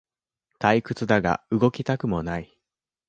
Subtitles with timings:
[0.57, 2.57] 退屈だが動きたくもない